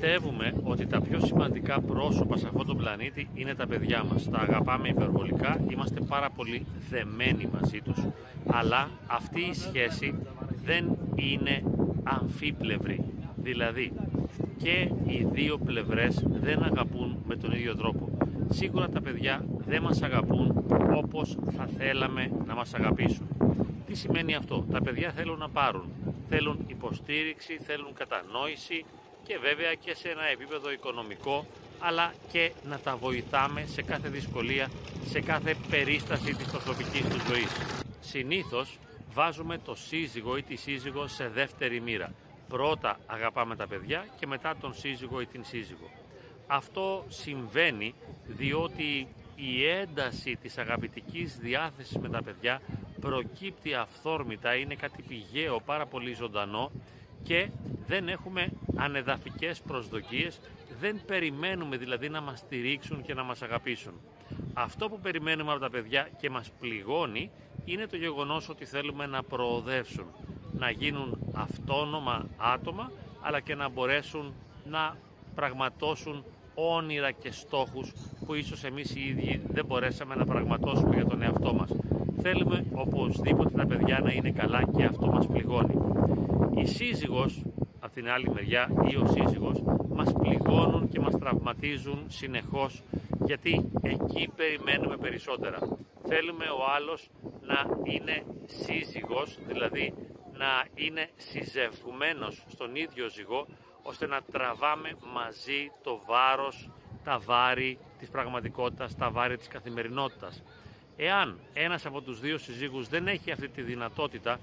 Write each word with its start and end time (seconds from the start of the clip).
Πιστεύουμε 0.00 0.52
ότι 0.62 0.86
τα 0.86 1.00
πιο 1.00 1.20
σημαντικά 1.20 1.80
πρόσωπα 1.80 2.36
σε 2.36 2.46
αυτόν 2.46 2.66
τον 2.66 2.76
πλανήτη 2.76 3.28
είναι 3.34 3.54
τα 3.54 3.66
παιδιά 3.66 4.04
μας. 4.04 4.30
Τα 4.30 4.38
αγαπάμε 4.38 4.88
υπερβολικά, 4.88 5.60
είμαστε 5.70 6.00
πάρα 6.00 6.30
πολύ 6.30 6.66
δεμένοι 6.90 7.48
μαζί 7.52 7.80
τους, 7.80 8.06
αλλά 8.46 8.90
αυτή 9.06 9.40
η 9.40 9.54
σχέση 9.54 10.14
δεν 10.64 10.98
είναι 11.14 11.62
αμφίπλευρη. 12.02 13.04
Δηλαδή, 13.36 13.92
και 14.56 14.90
οι 15.06 15.26
δύο 15.32 15.58
πλευρές 15.58 16.22
δεν 16.26 16.62
αγαπούν 16.62 17.16
με 17.26 17.36
τον 17.36 17.52
ίδιο 17.52 17.76
τρόπο. 17.76 18.18
Σίγουρα 18.48 18.88
τα 18.88 19.00
παιδιά 19.00 19.44
δεν 19.66 19.82
μας 19.82 20.02
αγαπούν 20.02 20.64
όπως 20.96 21.38
θα 21.56 21.68
θέλαμε 21.78 22.30
να 22.46 22.54
μας 22.54 22.74
αγαπήσουν. 22.74 23.28
Τι 23.86 23.94
σημαίνει 23.94 24.34
αυτό; 24.34 24.66
Τα 24.70 24.82
παιδιά 24.82 25.10
θέλουν 25.10 25.38
να 25.38 25.48
πάρουν. 25.48 25.88
Θέλουν 26.28 26.64
υποστήριξη, 26.66 27.58
θέλουν 27.62 27.92
κατανόηση 27.94 28.84
και 29.26 29.38
βέβαια 29.38 29.74
και 29.74 29.94
σε 29.94 30.08
ένα 30.08 30.26
επίπεδο 30.26 30.72
οικονομικό 30.72 31.46
αλλά 31.78 32.12
και 32.32 32.52
να 32.68 32.78
τα 32.78 32.96
βοηθάμε 32.96 33.66
σε 33.66 33.82
κάθε 33.82 34.08
δυσκολία, 34.08 34.70
σε 35.04 35.20
κάθε 35.20 35.56
περίσταση 35.70 36.34
της 36.34 36.46
προσωπικής 36.46 37.08
τους 37.08 37.22
ζωής. 37.28 37.50
Συνήθως 38.00 38.78
βάζουμε 39.12 39.58
το 39.58 39.74
σύζυγο 39.74 40.36
ή 40.36 40.42
τη 40.42 40.56
σύζυγο 40.56 41.06
σε 41.06 41.28
δεύτερη 41.28 41.80
μοίρα. 41.80 42.12
Πρώτα 42.48 42.98
αγαπάμε 43.06 43.56
τα 43.56 43.66
παιδιά 43.66 44.06
και 44.18 44.26
μετά 44.26 44.56
τον 44.60 44.74
σύζυγο 44.74 45.20
ή 45.20 45.26
την 45.26 45.44
σύζυγο. 45.44 45.90
Αυτό 46.46 47.04
συμβαίνει 47.08 47.94
διότι 48.26 49.08
η 49.36 49.66
ένταση 49.66 50.36
της 50.42 50.58
αγαπητικής 50.58 51.36
διάθεσης 51.36 51.96
με 51.96 52.08
τα 52.08 52.22
παιδιά 52.22 52.60
προκύπτει 53.00 53.74
αυθόρμητα, 53.74 54.54
είναι 54.54 54.74
κάτι 54.74 55.02
πηγαίο, 55.02 55.60
πάρα 55.64 55.86
πολύ 55.86 56.12
ζωντανό 56.12 56.70
και 57.26 57.48
δεν 57.86 58.08
έχουμε 58.08 58.48
ανεδαφικές 58.76 59.60
προσδοκίες, 59.60 60.40
δεν 60.80 61.00
περιμένουμε 61.06 61.76
δηλαδή 61.76 62.08
να 62.08 62.20
μας 62.20 62.38
στηρίξουν 62.38 63.02
και 63.02 63.14
να 63.14 63.22
μας 63.22 63.42
αγαπήσουν. 63.42 63.92
Αυτό 64.54 64.88
που 64.88 64.98
περιμένουμε 65.00 65.50
από 65.50 65.60
τα 65.60 65.70
παιδιά 65.70 66.08
και 66.20 66.30
μας 66.30 66.50
πληγώνει 66.60 67.30
είναι 67.64 67.86
το 67.86 67.96
γεγονός 67.96 68.48
ότι 68.48 68.64
θέλουμε 68.64 69.06
να 69.06 69.22
προοδεύσουν, 69.22 70.06
να 70.52 70.70
γίνουν 70.70 71.18
αυτόνομα 71.34 72.26
άτομα 72.36 72.92
αλλά 73.20 73.40
και 73.40 73.54
να 73.54 73.68
μπορέσουν 73.68 74.34
να 74.70 74.96
πραγματώσουν 75.34 76.24
όνειρα 76.54 77.10
και 77.10 77.32
στόχους 77.32 77.92
που 78.26 78.34
ίσως 78.34 78.64
εμείς 78.64 78.96
οι 78.96 79.08
ίδιοι 79.08 79.40
δεν 79.46 79.66
μπορέσαμε 79.66 80.14
να 80.14 80.24
πραγματώσουμε 80.24 80.94
για 80.94 81.06
τον 81.06 81.22
εαυτό 81.22 81.54
μας. 81.54 81.70
Θέλουμε 82.22 82.64
οπωσδήποτε 82.72 83.56
τα 83.56 83.66
παιδιά 83.66 84.00
να 84.02 84.12
είναι 84.12 84.30
καλά 84.30 84.62
και 84.76 84.84
αυτό 84.84 85.06
μας 85.06 85.26
πληγώνει. 85.26 85.74
Η 86.56 86.66
σύζυγος, 86.66 87.42
από 87.80 87.94
την 87.94 88.10
άλλη 88.10 88.30
μεριά 88.30 88.68
ή 88.90 88.96
ο 88.96 89.06
σύζυγος, 89.06 89.62
μας 89.88 90.12
πληγώνουν 90.12 90.88
και 90.88 91.00
μας 91.00 91.18
τραυματίζουν 91.18 92.04
συνεχώς 92.08 92.82
γιατί 93.24 93.70
εκεί 93.82 94.28
περιμένουμε 94.36 94.96
περισσότερα. 94.96 95.58
Θέλουμε 96.08 96.44
ο 96.44 96.64
άλλος 96.76 97.10
να 97.40 97.66
είναι 97.82 98.24
σύζυγος, 98.46 99.38
δηλαδή 99.46 99.94
να 100.32 100.64
είναι 100.74 101.08
συζευγμένος 101.16 102.44
στον 102.48 102.74
ίδιο 102.74 103.08
ζυγό, 103.08 103.46
ώστε 103.82 104.06
να 104.06 104.20
τραβάμε 104.32 104.96
μαζί 105.14 105.70
το 105.82 106.00
βάρος, 106.06 106.70
τα 107.04 107.18
βάρη 107.18 107.78
της 107.98 108.08
πραγματικότητας, 108.08 108.96
τα 108.96 109.10
βάρη 109.10 109.36
της 109.36 109.48
καθημερινότητας. 109.48 110.42
Εάν 110.96 111.38
ένας 111.52 111.86
από 111.86 112.00
τους 112.00 112.20
δύο 112.20 112.38
συζύγους 112.38 112.88
δεν 112.88 113.06
έχει 113.06 113.30
αυτή 113.30 113.48
τη 113.48 113.62
δυνατότητα 113.62 114.38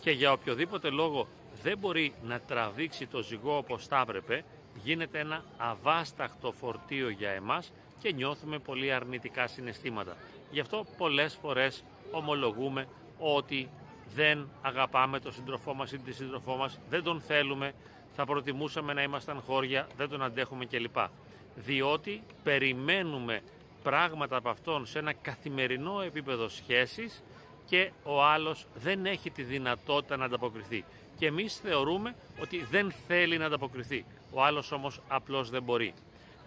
και 0.00 0.10
για 0.10 0.32
οποιοδήποτε 0.32 0.90
λόγο 0.90 1.28
δεν 1.62 1.78
μπορεί 1.78 2.14
να 2.22 2.40
τραβήξει 2.40 3.06
το 3.06 3.22
ζυγό 3.22 3.56
όπως 3.56 3.86
θα 3.86 4.00
έπρεπε, 4.00 4.44
γίνεται 4.82 5.18
ένα 5.18 5.44
αβάσταχτο 5.56 6.52
φορτίο 6.52 7.08
για 7.08 7.30
εμάς 7.30 7.72
και 7.98 8.12
νιώθουμε 8.12 8.58
πολύ 8.58 8.92
αρνητικά 8.92 9.46
συναισθήματα. 9.46 10.16
Γι' 10.50 10.60
αυτό 10.60 10.86
πολλές 10.98 11.38
φορές 11.42 11.84
ομολογούμε 12.10 12.86
ότι 13.18 13.68
δεν 14.14 14.48
αγαπάμε 14.62 15.20
τον 15.20 15.32
σύντροφό 15.32 15.74
μας 15.74 15.92
ή 15.92 15.98
τη 15.98 16.12
σύντροφό 16.12 16.56
μας, 16.56 16.78
δεν 16.90 17.02
τον 17.02 17.20
θέλουμε, 17.20 17.72
θα 18.14 18.24
προτιμούσαμε 18.24 18.92
να 18.92 19.02
ήμασταν 19.02 19.40
χώρια, 19.46 19.88
δεν 19.96 20.08
τον 20.08 20.22
αντέχουμε 20.22 20.64
κλπ. 20.64 20.96
Διότι 21.54 22.22
περιμένουμε 22.42 23.42
πράγματα 23.82 24.36
από 24.36 24.48
αυτόν 24.48 24.86
σε 24.86 24.98
ένα 24.98 25.12
καθημερινό 25.12 26.00
επίπεδο 26.00 26.48
σχέσης 26.48 27.22
και 27.66 27.90
ο 28.04 28.24
άλλος 28.24 28.66
δεν 28.74 29.06
έχει 29.06 29.30
τη 29.30 29.42
δυνατότητα 29.42 30.16
να 30.16 30.24
ανταποκριθεί. 30.24 30.84
Και 31.18 31.26
εμείς 31.26 31.56
θεωρούμε 31.56 32.14
ότι 32.40 32.64
δεν 32.70 32.92
θέλει 33.06 33.38
να 33.38 33.44
ανταποκριθεί. 33.46 34.04
Ο 34.32 34.44
άλλος 34.44 34.72
όμως 34.72 35.00
απλώς 35.08 35.50
δεν 35.50 35.62
μπορεί. 35.62 35.94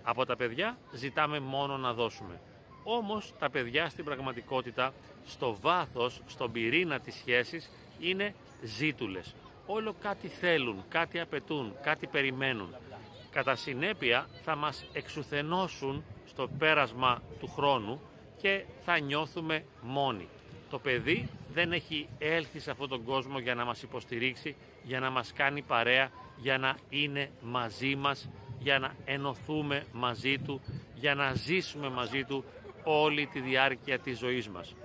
Από 0.04 0.26
τα 0.26 0.36
παιδιά 0.36 0.78
ζητάμε 0.94 1.40
μόνο 1.40 1.78
να 1.78 1.94
δώσουμε. 1.94 2.42
Όμως 2.84 3.34
τα 3.40 3.50
παιδιά 3.50 3.90
στην 3.90 4.06
πραγματικότητα, 4.06 4.94
στο 5.26 5.58
βάθος, 5.62 6.22
στον 6.28 6.52
πυρήνα 6.52 7.00
της 7.00 7.16
σχέσης, 7.16 7.70
είναι 8.00 8.36
ζήτουλες. 8.64 9.36
Όλο 9.66 9.96
κάτι 10.02 10.28
θέλουν, 10.28 10.84
κάτι 10.90 11.20
απαιτούν, 11.20 11.74
κάτι 11.82 12.08
περιμένουν. 12.08 12.76
Κατά 13.32 13.56
συνέπεια 13.56 14.28
θα 14.44 14.56
μας 14.56 14.86
εξουθενώσουν 14.94 16.04
στο 16.26 16.50
πέρασμα 16.58 17.22
του 17.40 17.48
χρόνου 17.48 18.02
και 18.38 18.66
θα 18.86 19.00
νιώθουμε 19.00 19.66
μόνοι. 19.82 20.28
Το 20.70 20.80
παιδί 20.80 21.30
δεν 21.54 21.72
έχει 21.72 22.08
έλθει 22.18 22.60
σε 22.60 22.72
αυτόν 22.72 22.90
τον 22.90 23.04
κόσμο 23.04 23.40
για 23.40 23.56
να 23.56 23.66
μας 23.66 23.82
υποστηρίξει, 23.82 24.56
για 24.84 25.00
να 25.00 25.10
μας 25.10 25.34
κάνει 25.34 25.62
παρέα, 25.62 26.12
για 26.38 26.58
να 26.58 26.78
είναι 26.90 27.32
μαζί 27.42 27.96
μας, 27.96 28.30
για 28.60 28.80
να 28.80 28.96
ενωθούμε 29.06 29.86
μαζί 29.92 30.38
του, 30.38 30.62
για 30.96 31.16
να 31.16 31.34
ζήσουμε 31.34 31.90
μαζί 31.90 32.24
του 32.24 32.44
όλη 32.84 33.26
τη 33.28 33.40
διάρκεια 33.40 34.00
της 34.00 34.18
ζωής 34.18 34.50
μας. 34.50 34.76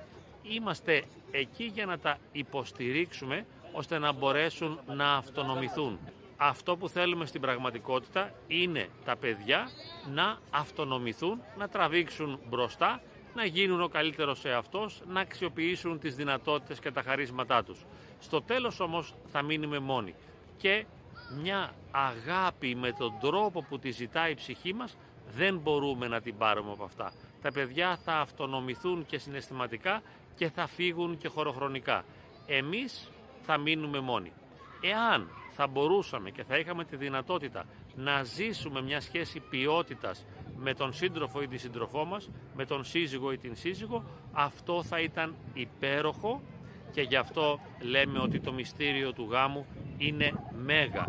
Είμαστε 0.42 1.04
εκεί 1.30 1.64
για 1.64 1.86
να 1.86 1.98
τα 1.98 2.18
υποστηρίξουμε 2.32 3.46
ώστε 3.72 3.98
να 3.98 4.12
μπορέσουν 4.12 4.80
να 4.86 5.12
αυτονομηθούν. 5.12 5.98
Αυτό 6.36 6.76
που 6.76 6.88
θέλουμε 6.88 7.26
στην 7.26 7.40
πραγματικότητα 7.40 8.34
είναι 8.46 8.88
τα 9.04 9.16
παιδιά 9.16 9.68
να 10.14 10.38
αυτονομηθούν, 10.50 11.42
να 11.58 11.68
τραβήξουν 11.68 12.40
μπροστά, 12.48 13.02
να 13.34 13.44
γίνουν 13.44 13.82
ο 13.82 13.88
καλύτερος 13.88 14.44
εαυτός, 14.44 15.02
να 15.06 15.20
αξιοποιήσουν 15.20 15.98
τις 15.98 16.14
δυνατότητες 16.14 16.78
και 16.80 16.90
τα 16.90 17.02
χαρίσματά 17.02 17.64
τους. 17.64 17.84
Στο 18.20 18.42
τέλος 18.42 18.80
όμως 18.80 19.14
θα 19.32 19.42
μείνουμε 19.42 19.78
μόνοι 19.78 20.14
και 20.56 20.84
μια 21.42 21.74
αγάπη 21.90 22.74
με 22.74 22.92
τον 22.92 23.12
τρόπο 23.20 23.62
που 23.62 23.78
τη 23.78 23.90
ζητάει 23.90 24.30
η 24.30 24.34
ψυχή 24.34 24.74
μας 24.74 24.96
δεν 25.34 25.58
μπορούμε 25.58 26.08
να 26.08 26.20
την 26.20 26.36
πάρουμε 26.36 26.72
από 26.72 26.84
αυτά. 26.84 27.12
Τα 27.42 27.52
παιδιά 27.52 27.96
θα 28.04 28.12
αυτονομηθούν 28.12 29.06
και 29.06 29.18
συναισθηματικά 29.18 30.02
και 30.36 30.50
θα 30.50 30.66
φύγουν 30.66 31.18
και 31.18 31.28
χωροχρονικά. 31.28 32.04
Εμείς 32.46 33.10
θα 33.42 33.58
μείνουμε 33.58 34.00
μόνοι. 34.00 34.32
Εάν 34.80 35.28
θα 35.50 35.66
μπορούσαμε 35.66 36.30
και 36.30 36.44
θα 36.44 36.58
είχαμε 36.58 36.84
τη 36.84 36.96
δυνατότητα 36.96 37.66
να 37.94 38.22
ζήσουμε 38.22 38.82
μια 38.82 39.00
σχέση 39.00 39.40
ποιότητας 39.40 40.24
με 40.56 40.74
τον 40.74 40.92
σύντροφο 40.92 41.42
ή 41.42 41.48
τη 41.48 41.58
σύντροφό 41.58 42.04
μας, 42.04 42.30
με 42.56 42.64
τον 42.64 42.84
σύζυγο 42.84 43.32
ή 43.32 43.38
την 43.38 43.56
σύζυγο, 43.56 44.04
αυτό 44.32 44.82
θα 44.82 45.00
ήταν 45.00 45.34
υπέροχο 45.54 46.40
και 46.92 47.00
γι' 47.00 47.16
αυτό 47.16 47.60
λέμε 47.80 48.18
ότι 48.18 48.40
το 48.40 48.52
μυστήριο 48.52 49.12
του 49.12 49.28
γάμου 49.30 49.66
είναι 49.98 50.32
μέγα 50.64 51.06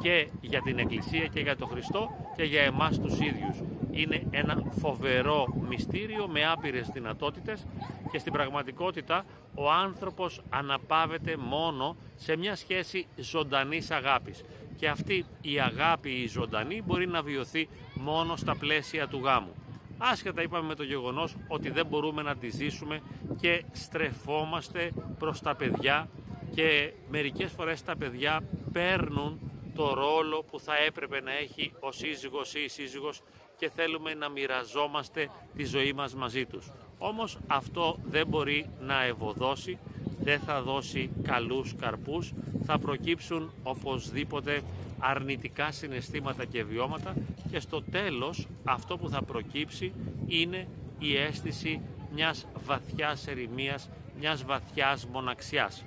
και 0.00 0.28
για 0.40 0.60
την 0.60 0.78
Εκκλησία 0.78 1.26
και 1.26 1.40
για 1.40 1.56
τον 1.56 1.68
Χριστό 1.68 2.10
και 2.36 2.42
για 2.42 2.62
εμάς 2.62 3.00
τους 3.00 3.12
ίδιους. 3.12 3.73
Είναι 3.96 4.26
ένα 4.30 4.62
φοβερό 4.80 5.46
μυστήριο 5.68 6.28
με 6.28 6.46
άπειρες 6.46 6.88
δυνατότητες 6.92 7.66
και 8.10 8.18
στην 8.18 8.32
πραγματικότητα 8.32 9.24
ο 9.54 9.70
άνθρωπος 9.70 10.42
αναπαύεται 10.50 11.36
μόνο 11.36 11.96
σε 12.16 12.36
μια 12.36 12.56
σχέση 12.56 13.06
ζωντανής 13.16 13.90
αγάπης 13.90 14.44
και 14.76 14.88
αυτή 14.88 15.24
η 15.40 15.60
αγάπη 15.60 16.10
η 16.10 16.26
ζωντανή 16.26 16.82
μπορεί 16.82 17.06
να 17.06 17.22
βιωθεί 17.22 17.68
μόνο 17.94 18.36
στα 18.36 18.56
πλαίσια 18.56 19.08
του 19.08 19.20
γάμου. 19.24 19.54
Άσχετα 19.98 20.42
είπαμε 20.42 20.66
με 20.66 20.74
το 20.74 20.82
γεγονός 20.82 21.36
ότι 21.48 21.70
δεν 21.70 21.86
μπορούμε 21.86 22.22
να 22.22 22.36
τη 22.36 22.50
ζήσουμε 22.50 23.00
και 23.40 23.64
στρεφόμαστε 23.72 24.92
προς 25.18 25.40
τα 25.40 25.54
παιδιά 25.54 26.08
και 26.54 26.92
μερικές 27.10 27.52
φορές 27.52 27.82
τα 27.82 27.96
παιδιά 27.96 28.42
παίρνουν 28.72 29.38
το 29.74 29.94
ρόλο 29.94 30.44
που 30.50 30.60
θα 30.60 30.76
έπρεπε 30.86 31.20
να 31.20 31.32
έχει 31.32 31.72
ο 31.80 31.92
σύζυγος 31.92 32.54
ή 32.54 32.60
η 32.64 32.68
σύζυγος 32.68 33.22
και 33.64 33.70
θέλουμε 33.74 34.14
να 34.14 34.28
μοιραζόμαστε 34.28 35.28
τη 35.56 35.64
ζωή 35.64 35.92
μας 35.92 36.14
μαζί 36.14 36.44
τους. 36.44 36.70
Όμως 36.98 37.38
αυτό 37.46 37.98
δεν 38.04 38.26
μπορεί 38.26 38.70
να 38.80 39.02
ευωδώσει, 39.02 39.78
δεν 40.20 40.40
θα 40.40 40.62
δώσει 40.62 41.10
καλούς 41.22 41.74
καρπούς, 41.80 42.32
θα 42.64 42.78
προκύψουν 42.78 43.52
οπωσδήποτε 43.62 44.62
αρνητικά 44.98 45.70
συναισθήματα 45.72 46.44
και 46.44 46.64
βιώματα 46.64 47.14
και 47.50 47.60
στο 47.60 47.82
τέλος 47.82 48.46
αυτό 48.64 48.98
που 48.98 49.08
θα 49.08 49.22
προκύψει 49.22 49.92
είναι 50.26 50.68
η 50.98 51.16
αίσθηση 51.16 51.80
μιας 52.14 52.46
βαθιάς 52.66 53.26
ερημίας, 53.26 53.90
μιας 54.18 54.44
βαθιάς 54.44 55.06
μοναξιάς. 55.06 55.84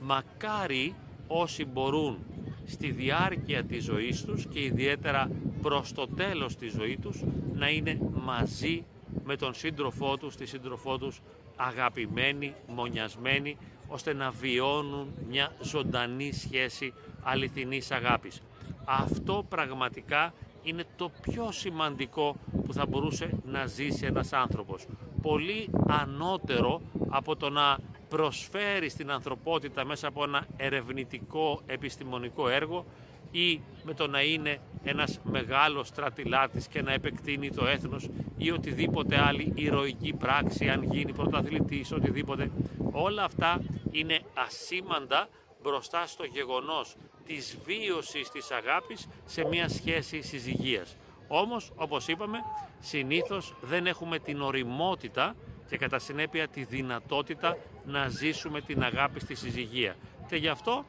Μακάρι 0.00 0.94
όσοι 1.26 1.64
μπορούν 1.64 2.18
στη 2.66 2.90
διάρκεια 2.90 3.64
της 3.64 3.84
ζωής 3.84 4.24
τους 4.24 4.46
και 4.46 4.62
ιδιαίτερα 4.62 5.30
προς 5.62 5.92
το 5.92 6.06
τέλος 6.06 6.56
της 6.56 6.72
ζωής 6.72 6.98
τους 7.00 7.22
να 7.54 7.68
είναι 7.68 7.98
μαζί 8.24 8.84
με 9.24 9.36
τον 9.36 9.54
σύντροφό 9.54 10.16
τους, 10.16 10.36
τη 10.36 10.46
σύντροφό 10.46 10.98
τους 10.98 11.20
αγαπημένοι, 11.56 12.54
μονιασμένοι, 12.66 13.56
ώστε 13.88 14.14
να 14.14 14.30
βιώνουν 14.30 15.08
μια 15.28 15.52
ζωντανή 15.62 16.32
σχέση 16.32 16.92
αληθινής 17.22 17.90
αγάπης. 17.90 18.42
Αυτό 18.84 19.44
πραγματικά 19.48 20.34
είναι 20.62 20.84
το 20.96 21.10
πιο 21.20 21.52
σημαντικό 21.52 22.36
που 22.66 22.72
θα 22.72 22.86
μπορούσε 22.86 23.30
να 23.44 23.66
ζήσει 23.66 24.06
ένας 24.06 24.32
άνθρωπος. 24.32 24.86
Πολύ 25.22 25.70
ανώτερο 25.86 26.80
από 27.08 27.36
το 27.36 27.50
να 27.50 27.78
προσφέρει 28.08 28.88
στην 28.88 29.10
ανθρωπότητα 29.10 29.84
μέσα 29.84 30.08
από 30.08 30.24
ένα 30.24 30.46
ερευνητικό 30.56 31.60
επιστημονικό 31.66 32.48
έργο 32.48 32.86
ή 33.30 33.60
με 33.84 33.94
το 33.94 34.06
να 34.06 34.22
είναι 34.22 34.58
ένας 34.84 35.20
μεγάλος 35.24 35.88
στρατιλάτης 35.88 36.66
και 36.66 36.82
να 36.82 36.92
επεκτείνει 36.92 37.50
το 37.50 37.66
έθνος 37.66 38.08
ή 38.36 38.50
οτιδήποτε 38.50 39.20
άλλη 39.20 39.52
ηρωική 39.54 40.12
πράξη, 40.12 40.68
αν 40.68 40.82
γίνει 40.82 41.12
πρωταθλητής, 41.12 41.92
οτιδήποτε. 41.92 42.50
Όλα 42.92 43.24
αυτά 43.24 43.62
είναι 43.90 44.20
ασήμαντα 44.34 45.28
μπροστά 45.62 46.06
στο 46.06 46.24
γεγονός 46.24 46.96
της 47.26 47.58
βίωσης 47.64 48.30
της 48.30 48.50
αγάπης 48.50 49.08
σε 49.24 49.44
μια 49.44 49.68
σχέση 49.68 50.22
συζυγίας. 50.22 50.96
Όμως, 51.28 51.72
όπως 51.76 52.08
είπαμε, 52.08 52.38
συνήθως 52.80 53.54
δεν 53.60 53.86
έχουμε 53.86 54.18
την 54.18 54.40
οριμότητα 54.40 55.34
και 55.68 55.76
κατά 55.76 55.98
συνέπεια 55.98 56.48
τη 56.48 56.64
δυνατότητα 56.64 57.56
να 57.86 58.08
ζήσουμε 58.08 58.60
την 58.60 58.82
αγάπη 58.82 59.20
στη 59.20 59.34
συζυγία. 59.34 59.96
Και 60.28 60.36
γι' 60.36 60.48
αυτό 60.48 60.84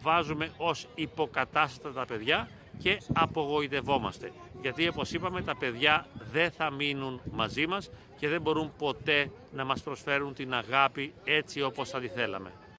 βάζουμε 0.00 0.50
ως 0.56 0.88
υποκατάστατα 0.94 1.92
τα 1.92 2.04
παιδιά 2.04 2.48
και 2.78 3.00
απογοητευόμαστε. 3.12 4.32
Γιατί 4.60 4.88
όπως 4.88 5.12
είπαμε 5.12 5.42
τα 5.42 5.56
παιδιά 5.56 6.06
δεν 6.32 6.50
θα 6.50 6.70
μείνουν 6.70 7.20
μαζί 7.32 7.66
μας 7.66 7.90
και 8.18 8.28
δεν 8.28 8.40
μπορούν 8.40 8.72
ποτέ 8.78 9.30
να 9.52 9.64
μας 9.64 9.82
προσφέρουν 9.82 10.34
την 10.34 10.54
αγάπη 10.54 11.12
έτσι 11.24 11.62
όπως 11.62 11.88
θα 11.88 12.00
τη 12.00 12.08
θέλαμε. 12.08 12.52